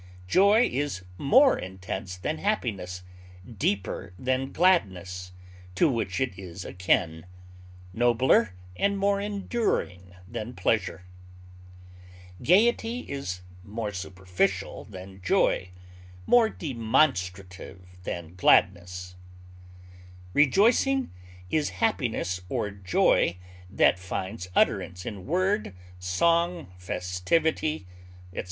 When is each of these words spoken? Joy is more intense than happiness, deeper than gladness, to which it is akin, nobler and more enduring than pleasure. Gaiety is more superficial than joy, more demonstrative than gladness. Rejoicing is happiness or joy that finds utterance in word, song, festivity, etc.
Joy 0.27 0.67
is 0.73 1.05
more 1.19 1.59
intense 1.59 2.17
than 2.17 2.39
happiness, 2.39 3.03
deeper 3.47 4.13
than 4.17 4.51
gladness, 4.51 5.31
to 5.75 5.87
which 5.91 6.19
it 6.19 6.39
is 6.39 6.65
akin, 6.65 7.27
nobler 7.93 8.55
and 8.75 8.97
more 8.97 9.21
enduring 9.21 10.15
than 10.27 10.55
pleasure. 10.55 11.03
Gaiety 12.41 13.01
is 13.01 13.41
more 13.63 13.91
superficial 13.93 14.85
than 14.85 15.21
joy, 15.21 15.69
more 16.25 16.49
demonstrative 16.49 17.79
than 18.01 18.33
gladness. 18.33 19.13
Rejoicing 20.33 21.11
is 21.51 21.69
happiness 21.77 22.41
or 22.49 22.71
joy 22.71 23.37
that 23.69 23.99
finds 23.99 24.49
utterance 24.55 25.05
in 25.05 25.27
word, 25.27 25.75
song, 25.99 26.71
festivity, 26.79 27.85
etc. 28.33 28.39